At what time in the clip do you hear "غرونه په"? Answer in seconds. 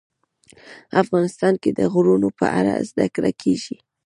1.93-2.45